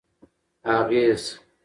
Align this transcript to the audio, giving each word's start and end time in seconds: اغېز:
اغېز: 0.77 1.23